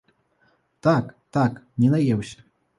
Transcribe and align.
Так, 0.87 1.13
так, 1.37 1.63
не 1.85 1.95
наеўся! 1.95 2.37